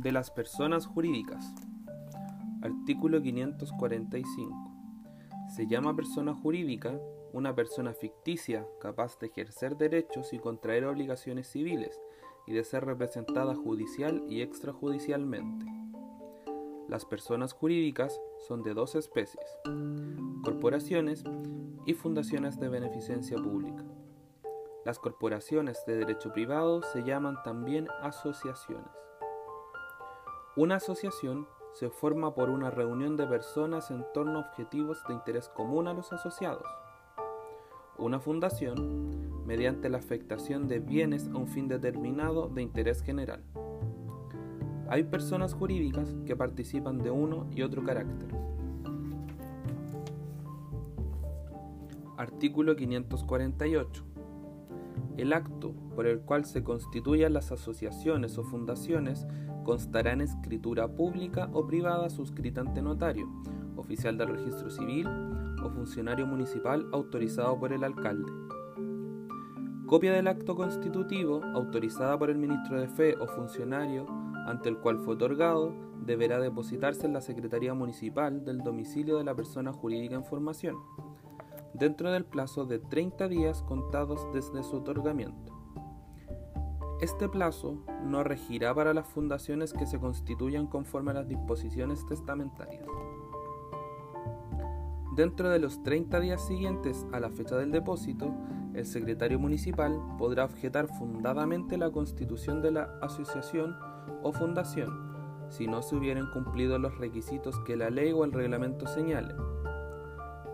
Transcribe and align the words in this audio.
de 0.00 0.12
las 0.12 0.30
personas 0.30 0.86
jurídicas. 0.86 1.54
Artículo 2.62 3.20
545. 3.20 4.70
Se 5.54 5.66
llama 5.66 5.94
persona 5.94 6.34
jurídica 6.34 6.98
una 7.32 7.54
persona 7.54 7.92
ficticia 7.92 8.66
capaz 8.80 9.18
de 9.18 9.26
ejercer 9.26 9.76
derechos 9.76 10.32
y 10.32 10.38
contraer 10.38 10.86
obligaciones 10.86 11.48
civiles 11.48 12.00
y 12.46 12.54
de 12.54 12.64
ser 12.64 12.86
representada 12.86 13.54
judicial 13.54 14.24
y 14.26 14.40
extrajudicialmente. 14.40 15.66
Las 16.88 17.04
personas 17.04 17.52
jurídicas 17.52 18.18
son 18.48 18.62
de 18.62 18.72
dos 18.72 18.94
especies, 18.94 19.44
corporaciones 20.42 21.24
y 21.84 21.92
fundaciones 21.92 22.58
de 22.58 22.68
beneficencia 22.70 23.36
pública. 23.36 23.84
Las 24.86 24.98
corporaciones 24.98 25.84
de 25.86 25.96
derecho 25.96 26.32
privado 26.32 26.80
se 26.82 27.02
llaman 27.02 27.36
también 27.44 27.86
asociaciones. 28.00 28.88
Una 30.60 30.74
asociación 30.74 31.46
se 31.72 31.88
forma 31.88 32.34
por 32.34 32.50
una 32.50 32.68
reunión 32.68 33.16
de 33.16 33.26
personas 33.26 33.90
en 33.90 34.04
torno 34.12 34.36
a 34.36 34.42
objetivos 34.42 35.02
de 35.08 35.14
interés 35.14 35.48
común 35.48 35.88
a 35.88 35.94
los 35.94 36.12
asociados. 36.12 36.66
Una 37.96 38.20
fundación 38.20 39.46
mediante 39.46 39.88
la 39.88 39.96
afectación 39.96 40.68
de 40.68 40.80
bienes 40.80 41.28
a 41.28 41.38
un 41.38 41.48
fin 41.48 41.66
determinado 41.66 42.48
de 42.48 42.60
interés 42.60 43.00
general. 43.00 43.42
Hay 44.90 45.04
personas 45.04 45.54
jurídicas 45.54 46.14
que 46.26 46.36
participan 46.36 46.98
de 46.98 47.10
uno 47.10 47.46
y 47.50 47.62
otro 47.62 47.82
carácter. 47.82 48.28
Artículo 52.18 52.76
548. 52.76 54.04
El 55.16 55.32
acto 55.32 55.72
por 55.96 56.06
el 56.06 56.20
cual 56.20 56.44
se 56.44 56.62
constituyan 56.62 57.32
las 57.32 57.50
asociaciones 57.50 58.36
o 58.36 58.44
fundaciones 58.44 59.26
constará 59.64 60.12
en 60.12 60.20
escritura 60.20 60.88
pública 60.88 61.48
o 61.52 61.66
privada 61.66 62.10
suscrita 62.10 62.60
ante 62.60 62.82
notario, 62.82 63.28
oficial 63.76 64.18
del 64.18 64.28
registro 64.28 64.70
civil 64.70 65.06
o 65.62 65.70
funcionario 65.70 66.26
municipal 66.26 66.86
autorizado 66.92 67.58
por 67.58 67.72
el 67.72 67.84
alcalde. 67.84 68.30
Copia 69.86 70.12
del 70.12 70.28
acto 70.28 70.54
constitutivo 70.54 71.42
autorizada 71.54 72.18
por 72.18 72.30
el 72.30 72.38
ministro 72.38 72.80
de 72.80 72.88
Fe 72.88 73.16
o 73.18 73.26
funcionario 73.26 74.06
ante 74.46 74.68
el 74.68 74.78
cual 74.78 74.98
fue 74.98 75.14
otorgado 75.14 75.74
deberá 76.04 76.38
depositarse 76.38 77.06
en 77.06 77.12
la 77.12 77.20
Secretaría 77.20 77.74
Municipal 77.74 78.44
del 78.44 78.58
domicilio 78.58 79.18
de 79.18 79.24
la 79.24 79.34
persona 79.34 79.72
jurídica 79.72 80.14
en 80.14 80.24
formación 80.24 80.76
dentro 81.74 82.10
del 82.10 82.24
plazo 82.24 82.66
de 82.66 82.78
30 82.78 83.28
días 83.28 83.62
contados 83.62 84.26
desde 84.32 84.62
su 84.62 84.76
otorgamiento. 84.76 85.59
Este 87.00 87.28
plazo 87.28 87.78
no 88.04 88.22
regirá 88.24 88.74
para 88.74 88.92
las 88.92 89.06
fundaciones 89.06 89.72
que 89.72 89.86
se 89.86 89.98
constituyan 89.98 90.66
conforme 90.66 91.12
a 91.12 91.14
las 91.14 91.28
disposiciones 91.28 92.04
testamentarias. 92.06 92.86
Dentro 95.16 95.48
de 95.48 95.58
los 95.58 95.82
30 95.82 96.20
días 96.20 96.46
siguientes 96.46 97.06
a 97.12 97.20
la 97.20 97.30
fecha 97.30 97.56
del 97.56 97.72
depósito, 97.72 98.34
el 98.74 98.84
secretario 98.84 99.38
municipal 99.38 99.98
podrá 100.18 100.44
objetar 100.44 100.88
fundadamente 100.88 101.78
la 101.78 101.90
constitución 101.90 102.60
de 102.60 102.72
la 102.72 102.98
asociación 103.00 103.76
o 104.22 104.32
fundación 104.32 105.10
si 105.50 105.66
no 105.66 105.82
se 105.82 105.96
hubieran 105.96 106.30
cumplido 106.30 106.78
los 106.78 106.96
requisitos 106.98 107.58
que 107.60 107.76
la 107.76 107.90
ley 107.90 108.12
o 108.12 108.24
el 108.24 108.32
reglamento 108.32 108.86
señalen 108.86 109.36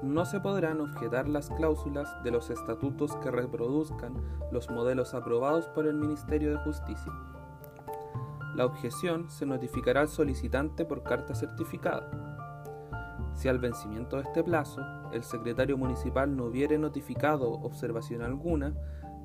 no 0.06 0.24
se 0.24 0.40
podrán 0.40 0.80
objetar 0.80 1.28
las 1.28 1.50
cláusulas 1.50 2.22
de 2.22 2.30
los 2.30 2.50
estatutos 2.50 3.16
que 3.16 3.30
reproduzcan 3.30 4.14
los 4.50 4.70
modelos 4.70 5.14
aprobados 5.14 5.68
por 5.68 5.86
el 5.86 5.94
Ministerio 5.94 6.50
de 6.50 6.58
Justicia. 6.58 7.12
La 8.54 8.64
objeción 8.64 9.28
se 9.28 9.44
notificará 9.44 10.00
al 10.00 10.08
solicitante 10.08 10.84
por 10.84 11.02
carta 11.02 11.34
certificada. 11.34 12.10
Si 13.34 13.48
al 13.48 13.58
vencimiento 13.58 14.16
de 14.16 14.22
este 14.22 14.42
plazo 14.42 14.80
el 15.12 15.22
secretario 15.22 15.76
municipal 15.76 16.34
no 16.34 16.46
hubiere 16.46 16.78
notificado 16.78 17.50
observación 17.50 18.22
alguna, 18.22 18.74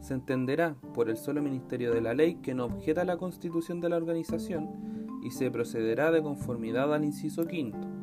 se 0.01 0.15
entenderá 0.15 0.75
por 0.93 1.09
el 1.09 1.15
solo 1.15 1.41
Ministerio 1.41 1.93
de 1.93 2.01
la 2.01 2.13
Ley 2.13 2.35
que 2.35 2.53
no 2.53 2.65
objeta 2.65 3.05
la 3.05 3.17
constitución 3.17 3.79
de 3.79 3.89
la 3.89 3.97
organización 3.97 5.07
y 5.23 5.31
se 5.31 5.51
procederá 5.51 6.11
de 6.11 6.23
conformidad 6.23 6.93
al 6.93 7.05
inciso 7.05 7.45
quinto 7.45 8.00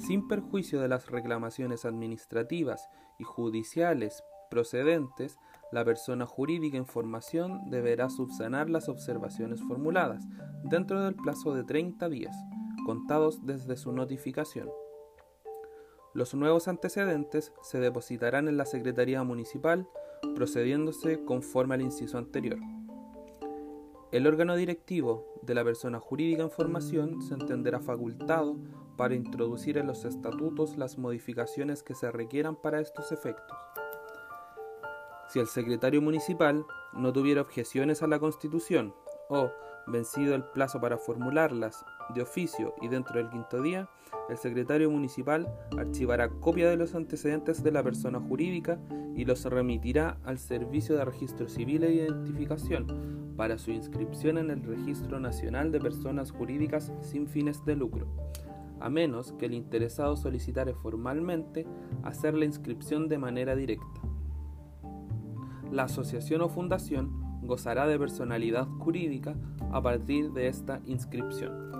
sin 0.00 0.26
perjuicio 0.26 0.80
de 0.80 0.88
las 0.88 1.10
reclamaciones 1.10 1.84
administrativas 1.84 2.88
y 3.18 3.24
judiciales 3.24 4.22
procedentes, 4.50 5.38
la 5.72 5.84
persona 5.84 6.26
jurídica 6.26 6.76
en 6.76 6.86
formación 6.86 7.70
deberá 7.70 8.10
subsanar 8.10 8.68
las 8.68 8.88
observaciones 8.88 9.62
formuladas 9.62 10.24
dentro 10.64 11.02
del 11.02 11.14
plazo 11.14 11.54
de 11.54 11.64
30 11.64 12.08
días, 12.08 12.36
contados 12.84 13.46
desde 13.46 13.76
su 13.76 13.92
notificación. 13.92 14.68
Los 16.12 16.34
nuevos 16.34 16.66
antecedentes 16.66 17.52
se 17.62 17.78
depositarán 17.78 18.48
en 18.48 18.56
la 18.56 18.66
Secretaría 18.66 19.22
Municipal, 19.22 19.86
procediéndose 20.34 21.24
conforme 21.24 21.74
al 21.74 21.82
inciso 21.82 22.18
anterior. 22.18 22.58
El 24.10 24.26
órgano 24.26 24.56
directivo 24.56 25.24
de 25.42 25.54
la 25.54 25.62
persona 25.62 26.00
jurídica 26.00 26.42
en 26.42 26.50
formación 26.50 27.22
se 27.22 27.34
entenderá 27.34 27.78
facultado 27.78 28.56
para 29.00 29.14
introducir 29.14 29.78
en 29.78 29.86
los 29.86 30.04
estatutos 30.04 30.76
las 30.76 30.98
modificaciones 30.98 31.82
que 31.82 31.94
se 31.94 32.10
requieran 32.10 32.54
para 32.54 32.82
estos 32.82 33.12
efectos. 33.12 33.56
Si 35.30 35.38
el 35.38 35.46
secretario 35.46 36.02
municipal 36.02 36.66
no 36.92 37.10
tuviera 37.10 37.40
objeciones 37.40 38.02
a 38.02 38.06
la 38.06 38.18
Constitución 38.18 38.94
o, 39.30 39.50
vencido 39.86 40.34
el 40.34 40.44
plazo 40.44 40.82
para 40.82 40.98
formularlas 40.98 41.82
de 42.14 42.20
oficio 42.20 42.74
y 42.82 42.88
dentro 42.88 43.14
del 43.14 43.30
quinto 43.30 43.62
día, 43.62 43.88
el 44.28 44.36
secretario 44.36 44.90
municipal 44.90 45.50
archivará 45.78 46.28
copia 46.28 46.68
de 46.68 46.76
los 46.76 46.94
antecedentes 46.94 47.62
de 47.62 47.72
la 47.72 47.82
persona 47.82 48.20
jurídica 48.20 48.78
y 49.16 49.24
los 49.24 49.46
remitirá 49.46 50.18
al 50.26 50.38
Servicio 50.38 50.98
de 50.98 51.06
Registro 51.06 51.48
Civil 51.48 51.84
e 51.84 51.94
Identificación 51.94 53.32
para 53.38 53.56
su 53.56 53.70
inscripción 53.70 54.36
en 54.36 54.50
el 54.50 54.62
Registro 54.62 55.20
Nacional 55.20 55.72
de 55.72 55.80
Personas 55.80 56.32
Jurídicas 56.32 56.92
sin 57.00 57.26
fines 57.26 57.64
de 57.64 57.76
lucro 57.76 58.06
a 58.80 58.90
menos 58.90 59.32
que 59.32 59.46
el 59.46 59.54
interesado 59.54 60.16
solicitare 60.16 60.74
formalmente 60.74 61.66
hacer 62.02 62.34
la 62.34 62.46
inscripción 62.46 63.08
de 63.08 63.18
manera 63.18 63.54
directa. 63.54 64.00
La 65.70 65.84
asociación 65.84 66.42
o 66.42 66.48
fundación 66.48 67.12
gozará 67.42 67.86
de 67.86 67.96
personalidad 67.98 68.66
jurídica 68.66 69.36
a 69.70 69.80
partir 69.80 70.32
de 70.32 70.48
esta 70.48 70.82
inscripción. 70.86 71.70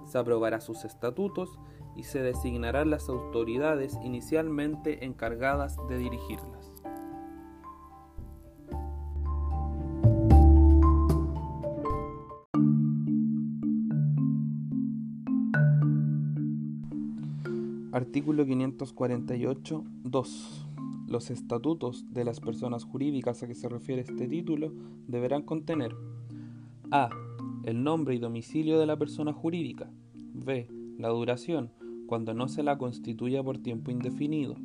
se 0.04 0.18
aprobará 0.18 0.60
sus 0.60 0.84
estatutos 0.84 1.58
y 1.96 2.04
se 2.04 2.22
designarán 2.22 2.90
las 2.90 3.08
autoridades 3.08 3.98
inicialmente 4.02 5.04
encargadas 5.04 5.76
de 5.88 5.98
dirigirlas. 5.98 6.72
Artículo 17.92 18.46
548, 18.46 19.84
2. 20.04 20.66
Los 21.08 21.30
estatutos 21.30 22.06
de 22.14 22.24
las 22.24 22.40
personas 22.40 22.84
jurídicas 22.84 23.42
a 23.42 23.46
que 23.46 23.54
se 23.54 23.68
refiere 23.68 24.00
este 24.00 24.26
título 24.28 24.72
deberán 25.08 25.42
contener 25.42 25.94
a 26.90 27.10
el 27.64 27.84
nombre 27.84 28.14
y 28.14 28.18
domicilio 28.18 28.78
de 28.78 28.86
la 28.86 28.96
persona 28.96 29.32
jurídica. 29.32 29.90
B. 30.34 30.68
La 30.98 31.08
duración, 31.08 31.70
cuando 32.06 32.34
no 32.34 32.48
se 32.48 32.62
la 32.62 32.78
constituya 32.78 33.42
por 33.42 33.58
tiempo 33.58 33.90
indefinido. 33.90 34.56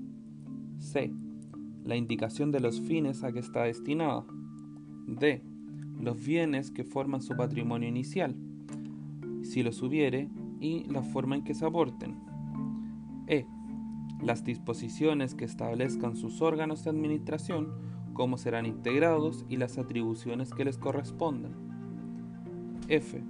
C. 0.79 1.13
La 1.83 1.95
indicación 1.95 2.51
de 2.51 2.59
los 2.59 2.81
fines 2.81 3.23
a 3.23 3.31
que 3.31 3.39
está 3.39 3.63
destinada. 3.63 4.25
D. 5.07 5.43
Los 5.99 6.25
bienes 6.25 6.71
que 6.71 6.83
forman 6.83 7.21
su 7.21 7.35
patrimonio 7.35 7.87
inicial, 7.87 8.35
si 9.41 9.63
los 9.63 9.81
hubiere, 9.81 10.29
y 10.59 10.83
la 10.85 11.03
forma 11.03 11.35
en 11.35 11.43
que 11.43 11.53
se 11.53 11.65
aporten. 11.65 12.15
E. 13.27 13.45
Las 14.21 14.43
disposiciones 14.43 15.35
que 15.35 15.45
establezcan 15.45 16.15
sus 16.15 16.41
órganos 16.41 16.83
de 16.83 16.89
administración, 16.89 17.69
cómo 18.13 18.37
serán 18.37 18.65
integrados 18.65 19.45
y 19.47 19.57
las 19.57 19.77
atribuciones 19.77 20.51
que 20.53 20.65
les 20.65 20.77
correspondan. 20.77 21.66
F. 22.87 23.21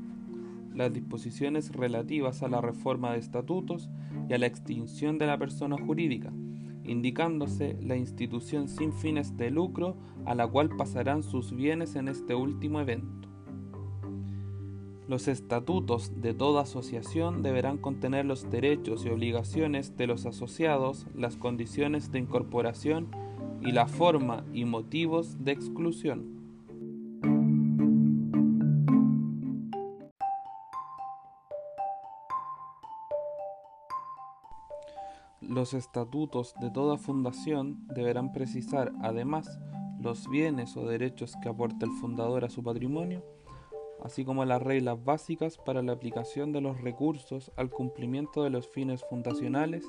Las 0.74 0.94
disposiciones 0.94 1.72
relativas 1.72 2.44
a 2.44 2.48
la 2.48 2.62
reforma 2.62 3.14
de 3.14 3.20
estatutos 3.20 3.90
y 4.30 4.34
a 4.34 4.38
la 4.38 4.46
extinción 4.46 5.18
de 5.18 5.28
la 5.28 5.38
persona 5.38 5.76
jurídica, 5.78 6.32
indicándose 6.84 7.78
la 7.82 7.96
institución 7.96 8.68
sin 8.68 8.94
fines 8.94 9.38
de 9.38 9.50
lucro 9.50 9.98
a 10.26 10.36
la 10.36 10.48
cual 10.48 10.70
pasarán 10.78 11.24
sus 11.24 11.56
bienes 11.56 11.96
en 11.96 12.08
este 12.08 12.36
último 12.36 12.80
evento. 12.80 13.28
Los 15.08 15.30
estatutos 15.30 16.22
de 16.22 16.34
toda 16.34 16.64
asociación 16.64 17.42
deberán 17.42 17.78
contener 17.78 18.26
los 18.26 18.50
derechos 18.50 19.06
y 19.06 19.10
obligaciones 19.10 19.96
de 19.96 20.06
los 20.06 20.26
asociados, 20.26 21.08
las 21.16 21.38
condiciones 21.38 22.12
de 22.12 22.20
incorporación 22.20 23.08
y 23.62 23.72
la 23.72 23.88
forma 23.88 24.44
y 24.54 24.66
motivos 24.66 25.44
de 25.44 25.54
exclusión. 25.54 26.37
Los 35.58 35.74
estatutos 35.74 36.54
de 36.62 36.70
toda 36.70 37.00
fundación 37.00 37.88
deberán 37.88 38.32
precisar 38.32 38.94
además 39.02 39.58
los 40.00 40.30
bienes 40.30 40.78
o 40.78 40.86
derechos 40.86 41.34
que 41.42 41.50
aporta 41.50 41.84
el 41.84 41.92
fundador 41.94 42.46
a 42.46 42.50
su 42.52 42.62
patrimonio 42.62 43.24
así 44.04 44.24
como 44.24 44.46
las 44.46 44.62
reglas 44.62 45.04
básicas 45.04 45.58
para 45.58 45.82
la 45.82 45.94
aplicación 45.94 46.52
de 46.52 46.62
los 46.62 46.80
recursos 46.80 47.52
al 47.56 47.72
cumplimiento 47.72 48.44
de 48.44 48.52
los 48.52 48.68
fines 48.68 49.04
fundacionales 49.10 49.84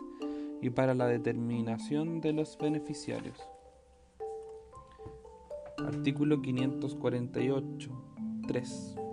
y 0.62 0.70
para 0.70 0.94
la 0.94 1.06
determinación 1.06 2.23
de 2.23 2.32
los 2.32 2.56
beneficiarios. 2.56 3.38
Artículo 5.87 6.41
548. 6.41 7.91
3. 8.47 9.07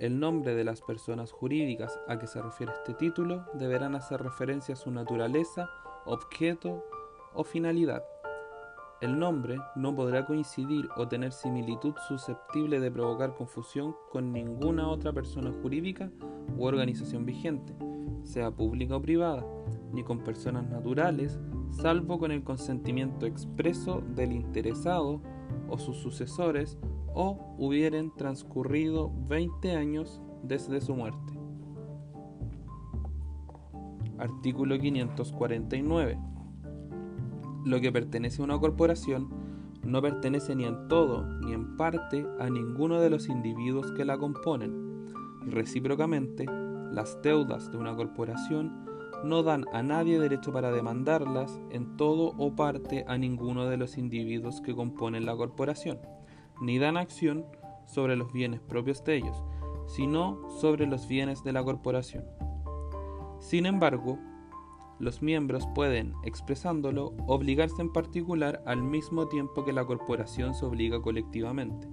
El 0.00 0.18
nombre 0.18 0.54
de 0.54 0.64
las 0.64 0.80
personas 0.80 1.30
jurídicas 1.30 2.00
a 2.08 2.18
que 2.18 2.26
se 2.26 2.40
refiere 2.40 2.72
este 2.72 2.94
título 2.94 3.44
deberán 3.52 3.94
hacer 3.94 4.22
referencia 4.22 4.72
a 4.72 4.76
su 4.76 4.90
naturaleza, 4.90 5.68
objeto 6.06 6.82
o 7.34 7.44
finalidad. 7.44 8.02
El 9.02 9.18
nombre 9.18 9.58
no 9.76 9.94
podrá 9.94 10.24
coincidir 10.24 10.88
o 10.96 11.06
tener 11.06 11.32
similitud 11.32 11.92
susceptible 12.08 12.80
de 12.80 12.90
provocar 12.90 13.34
confusión 13.34 13.94
con 14.10 14.32
ninguna 14.32 14.88
otra 14.88 15.12
persona 15.12 15.52
jurídica 15.60 16.10
u 16.56 16.64
organización 16.64 17.26
vigente, 17.26 17.74
sea 18.22 18.50
pública 18.50 18.96
o 18.96 19.02
privada, 19.02 19.44
ni 19.92 20.02
con 20.02 20.20
personas 20.20 20.66
naturales, 20.70 21.38
salvo 21.72 22.18
con 22.18 22.32
el 22.32 22.42
consentimiento 22.42 23.26
expreso 23.26 24.02
del 24.14 24.32
interesado 24.32 25.20
o 25.70 25.78
sus 25.78 25.96
sucesores 25.96 26.78
o 27.14 27.54
hubieren 27.58 28.12
transcurrido 28.16 29.12
20 29.28 29.72
años 29.76 30.20
desde 30.42 30.80
su 30.80 30.94
muerte. 30.94 31.38
Artículo 34.18 34.78
549 34.78 36.30
lo 37.64 37.80
que 37.80 37.92
pertenece 37.92 38.40
a 38.40 38.44
una 38.46 38.58
corporación 38.58 39.28
no 39.84 40.00
pertenece 40.00 40.54
ni 40.54 40.64
en 40.64 40.88
todo 40.88 41.26
ni 41.40 41.52
en 41.52 41.76
parte 41.76 42.26
a 42.38 42.48
ninguno 42.48 43.00
de 43.00 43.10
los 43.10 43.28
individuos 43.28 43.92
que 43.92 44.04
la 44.04 44.16
componen. 44.16 45.10
Recíprocamente, 45.46 46.46
las 46.90 47.20
deudas 47.22 47.70
de 47.70 47.78
una 47.78 47.94
corporación 47.94 48.89
no 49.24 49.42
dan 49.42 49.66
a 49.72 49.82
nadie 49.82 50.18
derecho 50.18 50.52
para 50.52 50.70
demandarlas 50.70 51.60
en 51.70 51.96
todo 51.96 52.34
o 52.38 52.54
parte 52.54 53.04
a 53.06 53.18
ninguno 53.18 53.66
de 53.66 53.76
los 53.76 53.98
individuos 53.98 54.60
que 54.60 54.74
componen 54.74 55.26
la 55.26 55.36
corporación, 55.36 55.98
ni 56.60 56.78
dan 56.78 56.96
acción 56.96 57.46
sobre 57.86 58.16
los 58.16 58.32
bienes 58.32 58.60
propios 58.60 59.04
de 59.04 59.16
ellos, 59.16 59.42
sino 59.86 60.48
sobre 60.60 60.86
los 60.86 61.08
bienes 61.08 61.42
de 61.42 61.52
la 61.52 61.62
corporación. 61.62 62.24
Sin 63.40 63.66
embargo, 63.66 64.18
los 64.98 65.22
miembros 65.22 65.66
pueden, 65.74 66.14
expresándolo, 66.24 67.14
obligarse 67.26 67.80
en 67.80 67.92
particular 67.92 68.62
al 68.66 68.82
mismo 68.82 69.28
tiempo 69.28 69.64
que 69.64 69.72
la 69.72 69.84
corporación 69.84 70.54
se 70.54 70.66
obliga 70.66 71.00
colectivamente, 71.00 71.88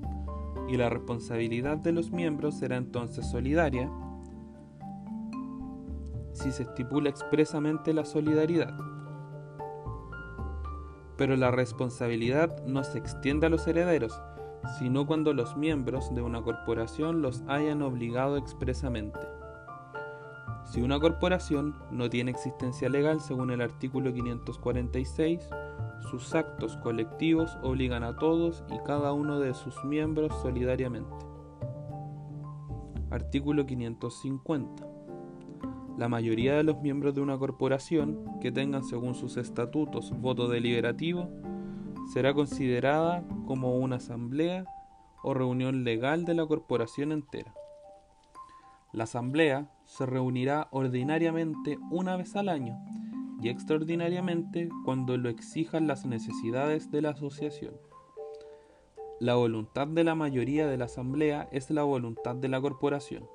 y 0.67 0.75
la 0.75 0.89
responsabilidad 0.89 1.77
de 1.77 1.93
los 1.93 2.11
miembros 2.11 2.55
será 2.55 2.75
entonces 2.75 3.25
solidaria 3.25 3.89
si 6.37 6.51
se 6.51 6.63
estipula 6.63 7.09
expresamente 7.09 7.93
la 7.93 8.05
solidaridad. 8.05 8.77
Pero 11.17 11.35
la 11.35 11.49
responsabilidad 11.49 12.63
no 12.65 12.83
se 12.83 12.99
extiende 12.99 13.47
a 13.47 13.49
los 13.49 13.67
herederos, 13.67 14.21
sino 14.77 15.07
cuando 15.07 15.33
los 15.33 15.57
miembros 15.57 16.13
de 16.13 16.21
una 16.21 16.41
corporación 16.41 17.21
los 17.21 17.43
hayan 17.47 17.81
obligado 17.81 18.37
expresamente. 18.37 19.19
Si 20.65 20.81
una 20.81 20.99
corporación 20.99 21.75
no 21.91 22.09
tiene 22.09 22.31
existencia 22.31 22.89
legal 22.89 23.19
según 23.19 23.51
el 23.51 23.61
artículo 23.61 24.13
546, 24.13 25.49
sus 26.11 26.35
actos 26.35 26.77
colectivos 26.77 27.57
obligan 27.63 28.03
a 28.03 28.15
todos 28.15 28.63
y 28.69 28.77
cada 28.85 29.11
uno 29.11 29.39
de 29.39 29.53
sus 29.55 29.83
miembros 29.85 30.39
solidariamente. 30.41 31.25
Artículo 33.09 33.65
550. 33.65 34.96
La 35.97 36.07
mayoría 36.07 36.55
de 36.55 36.63
los 36.63 36.79
miembros 36.79 37.15
de 37.15 37.21
una 37.21 37.39
corporación 37.39 38.39
que 38.39 38.51
tengan 38.51 38.83
según 38.83 39.15
sus 39.15 39.35
estatutos 39.35 40.11
voto 40.21 40.47
deliberativo 40.47 41.27
será 42.13 42.35
considerada 42.35 43.23
como 43.47 43.77
una 43.77 43.95
asamblea 43.95 44.65
o 45.23 45.33
reunión 45.33 45.83
legal 45.83 46.23
de 46.23 46.35
la 46.35 46.45
corporación 46.45 47.11
entera. 47.11 47.51
La 48.93 49.05
asamblea 49.05 49.71
se 49.85 50.05
reunirá 50.05 50.67
ordinariamente 50.69 51.79
una 51.89 52.15
vez 52.15 52.35
al 52.35 52.49
año 52.49 52.77
y 53.41 53.49
extraordinariamente 53.49 54.69
cuando 54.85 55.17
lo 55.17 55.29
exijan 55.29 55.87
las 55.87 56.05
necesidades 56.05 56.91
de 56.91 57.01
la 57.01 57.09
asociación. 57.09 57.73
La 59.19 59.33
voluntad 59.33 59.87
de 59.87 60.03
la 60.03 60.13
mayoría 60.13 60.67
de 60.67 60.77
la 60.77 60.85
asamblea 60.85 61.49
es 61.51 61.71
la 61.71 61.81
voluntad 61.81 62.35
de 62.35 62.49
la 62.49 62.61
corporación, 62.61 63.27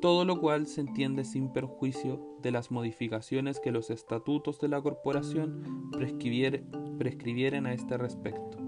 todo 0.00 0.24
lo 0.24 0.40
cual 0.40 0.66
se 0.66 0.80
entiende 0.80 1.24
sin 1.24 1.52
perjuicio 1.52 2.20
de 2.40 2.52
las 2.52 2.70
modificaciones 2.70 3.60
que 3.60 3.72
los 3.72 3.90
estatutos 3.90 4.60
de 4.60 4.68
la 4.68 4.80
corporación 4.80 5.90
prescribieren 5.90 7.66
a 7.66 7.72
este 7.72 7.96
respecto. 7.96 8.58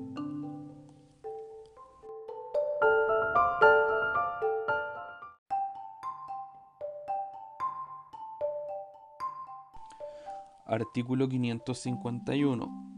Artículo 10.67 11.29
551. 11.29 12.91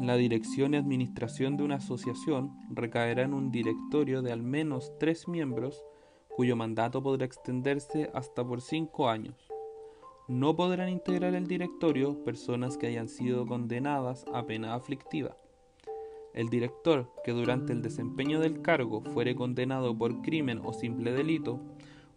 La 0.00 0.16
dirección 0.16 0.74
y 0.74 0.76
administración 0.76 1.56
de 1.56 1.64
una 1.64 1.76
asociación 1.76 2.56
recaerá 2.70 3.22
en 3.24 3.34
un 3.34 3.50
directorio 3.50 4.22
de 4.22 4.30
al 4.30 4.42
menos 4.42 4.92
tres 5.00 5.26
miembros 5.26 5.84
cuyo 6.38 6.54
mandato 6.54 7.02
podrá 7.02 7.26
extenderse 7.26 8.12
hasta 8.14 8.46
por 8.46 8.60
cinco 8.60 9.08
años. 9.08 9.34
No 10.28 10.54
podrán 10.54 10.88
integrar 10.88 11.34
el 11.34 11.48
directorio 11.48 12.22
personas 12.22 12.78
que 12.78 12.86
hayan 12.86 13.08
sido 13.08 13.44
condenadas 13.44 14.24
a 14.32 14.46
pena 14.46 14.74
aflictiva. 14.74 15.36
El 16.34 16.48
director 16.48 17.10
que 17.24 17.32
durante 17.32 17.72
el 17.72 17.82
desempeño 17.82 18.38
del 18.38 18.62
cargo 18.62 19.00
fuere 19.00 19.34
condenado 19.34 19.98
por 19.98 20.22
crimen 20.22 20.60
o 20.64 20.72
simple 20.72 21.10
delito, 21.10 21.58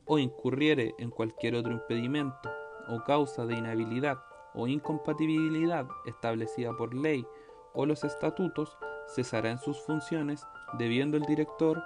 o 0.05 0.19
incurriere 0.19 0.93
en 0.99 1.09
cualquier 1.09 1.55
otro 1.55 1.71
impedimento 1.71 2.51
o 2.89 3.03
causa 3.03 3.47
de 3.47 3.55
inhabilidad 3.55 4.19
o 4.53 4.67
incompatibilidad 4.67 5.87
establecida 6.05 6.77
por 6.77 6.93
ley 6.93 7.25
o 7.73 7.87
los 7.87 8.03
estatutos 8.03 8.77
cesará 9.07 9.49
en 9.49 9.57
sus 9.57 9.79
funciones, 9.79 10.45
debiendo 10.77 11.17
el 11.17 11.23
director 11.23 11.81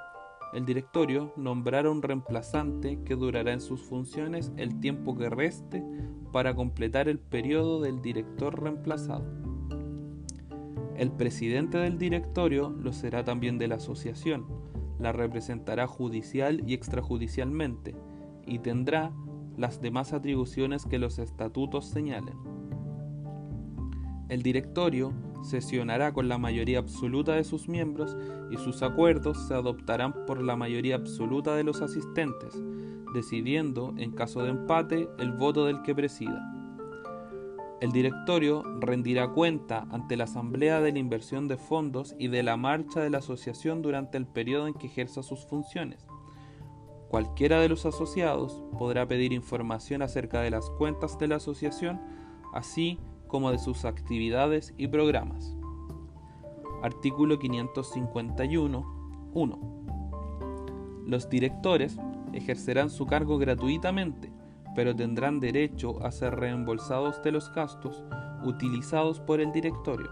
el 0.53 0.65
directorio 0.65 1.33
nombrar 1.35 1.85
a 1.85 1.91
un 1.91 2.01
reemplazante 2.01 2.99
que 3.03 3.15
durará 3.15 3.53
en 3.53 3.61
sus 3.61 3.81
funciones 3.81 4.51
el 4.57 4.79
tiempo 4.79 5.15
que 5.15 5.29
reste 5.29 5.83
para 6.31 6.55
completar 6.55 7.09
el 7.09 7.19
periodo 7.19 7.81
del 7.81 8.01
director 8.01 8.61
reemplazado. 8.61 9.25
El 10.97 11.11
presidente 11.11 11.77
del 11.77 11.97
directorio 11.97 12.69
lo 12.69 12.93
será 12.93 13.25
también 13.25 13.57
de 13.57 13.67
la 13.67 13.75
asociación, 13.75 14.45
la 14.99 15.11
representará 15.11 15.87
judicial 15.87 16.63
y 16.65 16.73
extrajudicialmente 16.73 17.95
y 18.45 18.59
tendrá 18.59 19.11
las 19.57 19.81
demás 19.81 20.13
atribuciones 20.13 20.85
que 20.85 20.99
los 20.99 21.19
estatutos 21.19 21.85
señalen. 21.85 22.35
El 24.29 24.41
directorio 24.41 25.13
sesionará 25.43 26.13
con 26.13 26.27
la 26.27 26.37
mayoría 26.37 26.79
absoluta 26.79 27.33
de 27.33 27.43
sus 27.43 27.67
miembros 27.67 28.15
y 28.51 28.57
sus 28.57 28.81
acuerdos 28.81 29.47
se 29.47 29.53
adoptarán 29.53 30.25
por 30.25 30.41
la 30.41 30.55
mayoría 30.55 30.95
absoluta 30.95 31.55
de 31.55 31.63
los 31.63 31.81
asistentes, 31.81 32.53
decidiendo, 33.13 33.93
en 33.97 34.11
caso 34.11 34.43
de 34.43 34.49
empate, 34.49 35.07
el 35.19 35.31
voto 35.31 35.65
del 35.65 35.81
que 35.81 35.95
presida. 35.95 36.51
El 37.81 37.91
directorio 37.91 38.63
rendirá 38.79 39.27
cuenta 39.29 39.85
ante 39.91 40.15
la 40.15 40.23
Asamblea 40.23 40.81
de 40.81 40.93
la 40.93 40.99
inversión 40.99 41.47
de 41.47 41.57
fondos 41.57 42.15
y 42.17 42.29
de 42.29 42.41
la 42.41 42.57
marcha 42.57 43.01
de 43.01 43.09
la 43.09 43.17
asociación 43.17 43.81
durante 43.81 44.17
el 44.17 44.25
periodo 44.25 44.67
en 44.67 44.73
que 44.73 44.87
ejerza 44.87 45.21
sus 45.23 45.45
funciones. 45.45 46.07
Cualquiera 47.09 47.59
de 47.59 47.69
los 47.69 47.85
asociados 47.85 48.63
podrá 48.77 49.07
pedir 49.07 49.33
información 49.33 50.01
acerca 50.01 50.41
de 50.41 50.51
las 50.51 50.69
cuentas 50.71 51.19
de 51.19 51.27
la 51.27 51.35
asociación, 51.35 52.01
así 52.53 52.99
como 53.27 53.51
de 53.51 53.59
sus 53.59 53.85
actividades 53.85 54.73
y 54.77 54.87
programas. 54.87 55.55
Artículo 56.83 57.39
551. 57.39 58.95
1. 59.33 59.59
Los 61.05 61.29
directores 61.29 61.97
ejercerán 62.33 62.89
su 62.89 63.05
cargo 63.05 63.37
gratuitamente, 63.37 64.31
pero 64.75 64.95
tendrán 64.95 65.39
derecho 65.39 66.03
a 66.05 66.11
ser 66.11 66.35
reembolsados 66.35 67.21
de 67.23 67.31
los 67.31 67.53
gastos 67.53 68.03
utilizados 68.43 69.19
por 69.19 69.39
el 69.41 69.51
directorio 69.51 70.09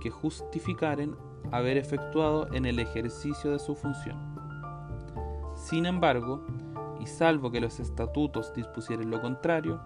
que 0.00 0.10
justificaren 0.10 1.14
haber 1.52 1.76
efectuado 1.76 2.52
en 2.52 2.66
el 2.66 2.78
ejercicio 2.78 3.52
de 3.52 3.58
su 3.58 3.74
función. 3.74 4.18
Sin 5.54 5.86
embargo, 5.86 6.44
y 7.00 7.06
salvo 7.06 7.50
que 7.50 7.60
los 7.60 7.80
estatutos 7.80 8.52
dispusieren 8.54 9.10
lo 9.10 9.20
contrario, 9.20 9.80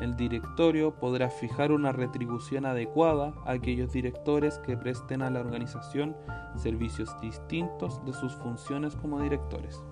el 0.00 0.16
directorio 0.16 0.98
podrá 0.98 1.28
fijar 1.28 1.72
una 1.72 1.92
retribución 1.92 2.64
adecuada 2.64 3.34
a 3.44 3.52
aquellos 3.52 3.92
directores 3.92 4.58
que 4.60 4.76
presten 4.76 5.20
a 5.20 5.30
la 5.30 5.40
organización 5.40 6.16
servicios 6.56 7.10
distintos 7.20 8.02
de 8.06 8.14
sus 8.14 8.34
funciones 8.36 8.96
como 8.96 9.20
directores. 9.20 9.82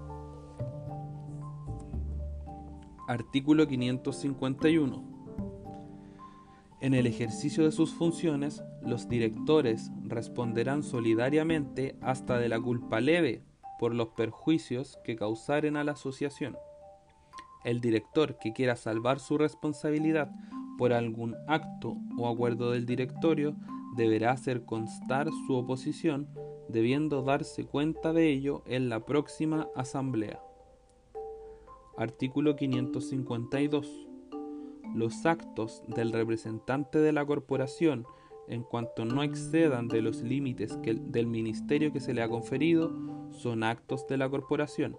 Artículo 3.06 3.68
551. 3.68 5.04
En 6.80 6.94
el 6.94 7.06
ejercicio 7.06 7.64
de 7.64 7.72
sus 7.72 7.92
funciones, 7.92 8.62
los 8.82 9.08
directores 9.08 9.90
responderán 10.04 10.82
solidariamente 10.82 11.96
hasta 12.00 12.38
de 12.38 12.48
la 12.48 12.60
culpa 12.60 13.00
leve 13.00 13.42
por 13.78 13.94
los 13.94 14.08
perjuicios 14.08 14.98
que 15.04 15.16
causaren 15.16 15.76
a 15.76 15.84
la 15.84 15.92
asociación. 15.92 16.56
El 17.64 17.80
director 17.80 18.38
que 18.38 18.52
quiera 18.52 18.76
salvar 18.76 19.18
su 19.18 19.36
responsabilidad 19.36 20.30
por 20.78 20.92
algún 20.92 21.34
acto 21.48 21.96
o 22.16 22.28
acuerdo 22.28 22.70
del 22.70 22.86
directorio 22.86 23.56
deberá 23.96 24.30
hacer 24.30 24.64
constar 24.64 25.28
su 25.46 25.54
oposición, 25.54 26.28
debiendo 26.68 27.22
darse 27.22 27.64
cuenta 27.64 28.12
de 28.12 28.30
ello 28.30 28.62
en 28.66 28.88
la 28.88 29.04
próxima 29.04 29.66
asamblea. 29.74 30.40
Artículo 31.96 32.54
552. 32.54 34.06
Los 34.94 35.26
actos 35.26 35.82
del 35.88 36.12
representante 36.12 37.00
de 37.00 37.12
la 37.12 37.26
corporación, 37.26 38.06
en 38.46 38.62
cuanto 38.62 39.04
no 39.04 39.24
excedan 39.24 39.88
de 39.88 40.00
los 40.00 40.22
límites 40.22 40.78
del 40.80 41.26
ministerio 41.26 41.92
que 41.92 42.00
se 42.00 42.14
le 42.14 42.22
ha 42.22 42.28
conferido, 42.28 42.92
son 43.32 43.64
actos 43.64 44.06
de 44.06 44.16
la 44.16 44.30
corporación 44.30 44.96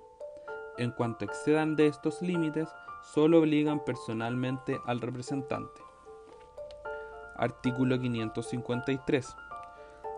en 0.79 0.91
cuanto 0.91 1.25
excedan 1.25 1.75
de 1.75 1.87
estos 1.87 2.21
límites, 2.21 2.69
solo 3.13 3.39
obligan 3.39 3.83
personalmente 3.83 4.79
al 4.85 5.01
representante. 5.01 5.81
Artículo 7.35 7.99
553. 7.99 9.35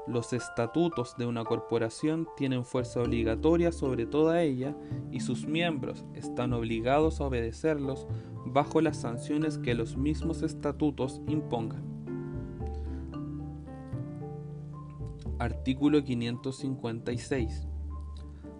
Los 0.08 0.34
estatutos 0.34 1.16
de 1.18 1.26
una 1.26 1.44
corporación 1.44 2.28
tienen 2.38 2.64
fuerza 2.64 3.02
obligatoria 3.02 3.72
sobre 3.72 4.06
toda 4.06 4.42
ella 4.42 4.76
y 5.12 5.20
sus 5.20 5.46
miembros 5.46 6.06
están 6.16 6.54
obligados 6.54 7.22
a 7.22 7.26
obedecerlos 7.26 8.08
bajo 8.46 8.82
las 8.82 8.98
sanciones 8.98 9.58
que 9.58 9.76
los 9.76 9.98
mismos 9.98 10.42
estatutos 10.42 11.22
impongan. 11.28 11.84
Artículo 15.38 16.04
556. 16.04 17.71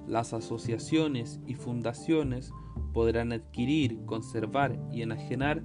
Las 0.08 0.34
asociaciones 0.34 1.40
y 1.48 1.56
fundaciones 1.56 2.52
podrán 2.94 3.32
adquirir, 3.32 4.06
conservar 4.06 4.80
y 4.92 5.02
enajenar 5.02 5.64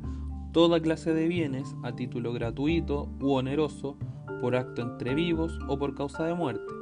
toda 0.52 0.80
clase 0.80 1.12
de 1.12 1.28
bienes 1.28 1.74
a 1.82 1.94
título 1.94 2.32
gratuito 2.32 3.08
u 3.20 3.32
oneroso 3.32 3.98
por 4.40 4.56
acto 4.56 4.82
entre 4.82 5.14
vivos 5.14 5.58
o 5.68 5.78
por 5.78 5.94
causa 5.94 6.24
de 6.24 6.34
muerte. 6.34 6.72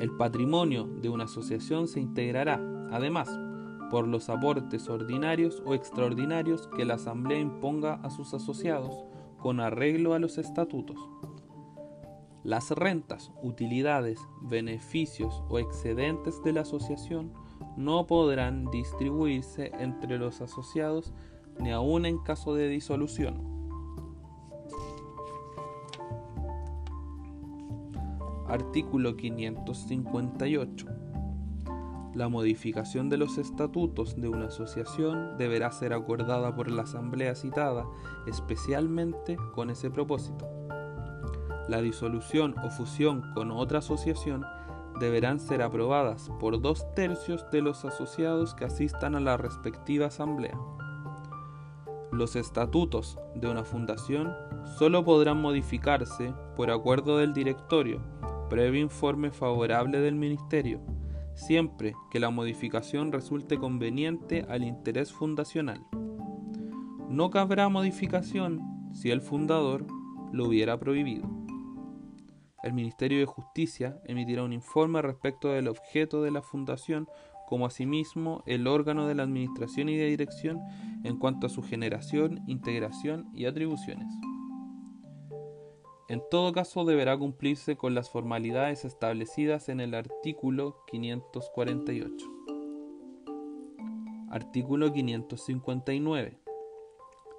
El 0.00 0.10
patrimonio 0.16 0.84
de 0.84 1.08
una 1.08 1.24
asociación 1.24 1.88
se 1.88 2.00
integrará, 2.00 2.60
además, 2.92 3.28
por 3.90 4.06
los 4.06 4.28
aportes 4.28 4.88
ordinarios 4.88 5.62
o 5.64 5.74
extraordinarios 5.74 6.68
que 6.76 6.84
la 6.84 6.94
Asamblea 6.94 7.40
imponga 7.40 7.94
a 7.94 8.10
sus 8.10 8.34
asociados 8.34 8.94
con 9.38 9.60
arreglo 9.60 10.14
a 10.14 10.18
los 10.18 10.38
estatutos. 10.38 10.98
Las 12.44 12.70
rentas, 12.70 13.32
utilidades, 13.42 14.20
beneficios 14.40 15.42
o 15.48 15.58
excedentes 15.58 16.42
de 16.44 16.52
la 16.52 16.60
asociación 16.60 17.32
no 17.76 18.06
podrán 18.06 18.66
distribuirse 18.70 19.72
entre 19.80 20.18
los 20.18 20.40
asociados 20.40 21.12
ni 21.58 21.72
aun 21.72 22.06
en 22.06 22.18
caso 22.18 22.54
de 22.54 22.68
disolución. 22.68 23.58
Artículo 28.46 29.16
558. 29.16 30.86
La 32.14 32.28
modificación 32.28 33.08
de 33.10 33.18
los 33.18 33.36
estatutos 33.36 34.18
de 34.18 34.28
una 34.28 34.46
asociación 34.46 35.36
deberá 35.36 35.70
ser 35.72 35.92
acordada 35.92 36.54
por 36.54 36.70
la 36.70 36.82
asamblea 36.82 37.34
citada 37.34 37.86
especialmente 38.26 39.36
con 39.54 39.70
ese 39.70 39.90
propósito 39.90 40.57
la 41.68 41.82
disolución 41.82 42.54
o 42.64 42.70
fusión 42.70 43.22
con 43.34 43.50
otra 43.50 43.78
asociación 43.78 44.44
deberán 44.98 45.38
ser 45.38 45.62
aprobadas 45.62 46.30
por 46.40 46.60
dos 46.60 46.92
tercios 46.94 47.44
de 47.52 47.62
los 47.62 47.84
asociados 47.84 48.54
que 48.54 48.64
asistan 48.64 49.14
a 49.14 49.20
la 49.20 49.36
respectiva 49.36 50.06
asamblea. 50.06 50.58
Los 52.10 52.36
estatutos 52.36 53.18
de 53.34 53.48
una 53.48 53.64
fundación 53.64 54.32
solo 54.78 55.04
podrán 55.04 55.40
modificarse 55.40 56.34
por 56.56 56.70
acuerdo 56.70 57.18
del 57.18 57.32
directorio, 57.32 58.00
previo 58.48 58.80
informe 58.80 59.30
favorable 59.30 60.00
del 60.00 60.14
ministerio, 60.14 60.80
siempre 61.34 61.94
que 62.10 62.18
la 62.18 62.30
modificación 62.30 63.12
resulte 63.12 63.58
conveniente 63.58 64.46
al 64.48 64.64
interés 64.64 65.12
fundacional. 65.12 65.86
No 67.08 67.30
cabrá 67.30 67.68
modificación 67.68 68.60
si 68.92 69.10
el 69.10 69.20
fundador 69.20 69.86
lo 70.32 70.46
hubiera 70.46 70.78
prohibido 70.80 71.37
el 72.62 72.72
Ministerio 72.72 73.18
de 73.18 73.26
Justicia 73.26 74.00
emitirá 74.04 74.42
un 74.42 74.52
informe 74.52 75.00
respecto 75.02 75.50
del 75.50 75.68
objeto 75.68 76.22
de 76.22 76.30
la 76.30 76.42
fundación 76.42 77.08
como 77.46 77.66
asimismo 77.66 78.42
el 78.46 78.66
órgano 78.66 79.06
de 79.06 79.14
la 79.14 79.22
administración 79.22 79.88
y 79.88 79.96
de 79.96 80.06
dirección 80.06 80.60
en 81.02 81.16
cuanto 81.18 81.46
a 81.46 81.50
su 81.50 81.62
generación, 81.62 82.42
integración 82.46 83.30
y 83.32 83.46
atribuciones. 83.46 84.12
En 86.08 86.22
todo 86.30 86.52
caso 86.52 86.84
deberá 86.84 87.16
cumplirse 87.16 87.76
con 87.76 87.94
las 87.94 88.10
formalidades 88.10 88.84
establecidas 88.84 89.68
en 89.68 89.80
el 89.80 89.94
artículo 89.94 90.84
548. 90.88 92.26
Artículo 94.30 94.92
559. 94.92 96.38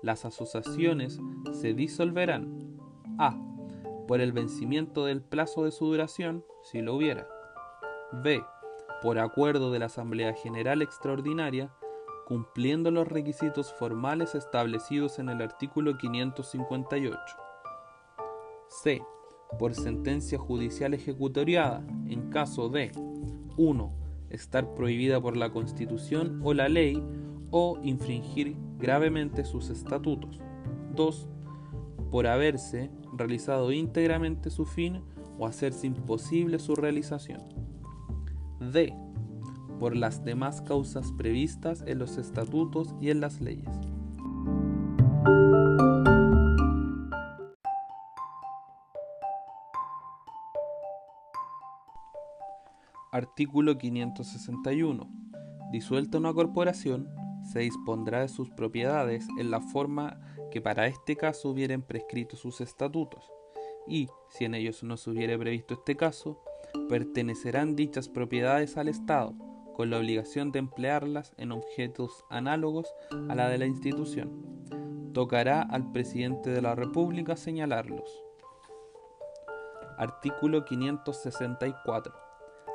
Las 0.02 0.26
asociaciones 0.26 1.20
se 1.52 1.74
disolverán. 1.74 2.80
A 3.20 3.49
por 4.10 4.22
el 4.22 4.32
vencimiento 4.32 5.06
del 5.06 5.22
plazo 5.22 5.66
de 5.66 5.72
su 5.72 5.86
duración, 5.86 6.44
si 6.64 6.82
lo 6.82 6.96
hubiera. 6.96 7.28
B. 8.24 8.42
Por 9.04 9.20
acuerdo 9.20 9.72
de 9.72 9.78
la 9.78 9.86
Asamblea 9.86 10.34
General 10.34 10.82
Extraordinaria, 10.82 11.72
cumpliendo 12.26 12.90
los 12.90 13.08
requisitos 13.08 13.72
formales 13.72 14.34
establecidos 14.34 15.20
en 15.20 15.30
el 15.30 15.44
artículo 15.44 15.96
558. 16.00 17.20
C. 18.68 19.04
Por 19.60 19.76
sentencia 19.76 20.40
judicial 20.40 20.96
ejecutoriada, 20.96 21.86
en 22.08 22.32
caso 22.32 22.68
de 22.68 22.92
1. 23.58 23.94
Estar 24.32 24.74
prohibida 24.74 25.22
por 25.22 25.38
la 25.38 25.52
Constitución 25.52 26.42
o 26.44 26.56
la 26.56 26.68
ley 26.68 27.00
o 27.52 27.78
infringir 27.84 28.58
gravemente 28.80 29.44
sus 29.44 29.70
estatutos. 29.70 30.42
2. 30.96 31.28
Por 32.10 32.26
haberse 32.26 32.90
realizado 33.14 33.72
íntegramente 33.72 34.50
su 34.50 34.66
fin 34.66 35.02
o 35.38 35.46
hacerse 35.46 35.88
imposible 35.88 36.60
su 36.60 36.76
realización. 36.76 37.42
D. 38.60 38.94
Por 39.80 39.96
las 39.96 40.24
demás 40.26 40.62
causas 40.62 41.12
previstas 41.14 41.84
en 41.88 42.00
los 42.00 42.18
estatutos 42.18 42.94
y 43.00 43.10
en 43.10 43.22
las 43.22 43.40
leyes. 43.40 43.70
Artículo 53.12 53.78
561. 53.78 55.10
Disuelta 55.72 56.18
una 56.20 56.34
corporación, 56.34 57.10
se 57.44 57.60
dispondrá 57.60 58.22
de 58.22 58.28
sus 58.28 58.50
propiedades 58.52 59.28
en 59.40 59.50
la 59.50 59.62
forma 59.62 60.20
que 60.50 60.62
para 60.62 60.88
este 60.88 61.16
caso 61.16 61.50
hubieran 61.50 61.82
prescrito 61.82 62.36
sus 62.38 62.62
estatutos, 62.62 63.32
y, 63.88 64.10
si 64.30 64.46
en 64.46 64.54
ellos 64.54 64.84
no 64.84 64.98
se 64.98 65.10
hubiere 65.10 65.38
previsto 65.38 65.74
este 65.74 65.96
caso, 65.96 66.42
pertenecerán 66.88 67.76
dichas 67.76 68.08
propiedades 68.08 68.78
al 68.78 68.88
Estado, 68.88 69.34
con 69.76 69.90
la 69.90 69.98
obligación 69.98 70.52
de 70.52 70.60
emplearlas 70.60 71.34
en 71.38 71.52
objetos 71.52 72.26
análogos 72.30 72.94
a 73.30 73.36
la 73.36 73.50
de 73.50 73.58
la 73.58 73.66
institución. 73.66 74.60
Tocará 75.14 75.62
al 75.62 75.92
presidente 75.92 76.50
de 76.50 76.62
la 76.62 76.76
República 76.76 77.36
señalarlos. 77.36 78.24
Artículo 79.98 80.66
564. 80.66 82.14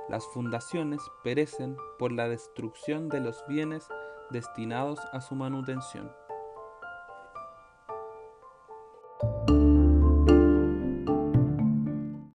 Las 0.08 0.26
fundaciones 0.26 1.00
perecen 1.22 1.76
por 1.98 2.12
la 2.12 2.28
destrucción 2.28 3.08
de 3.08 3.20
los 3.20 3.44
bienes 3.48 3.86
destinados 4.30 4.98
a 5.12 5.20
su 5.20 5.34
manutención. 5.34 6.10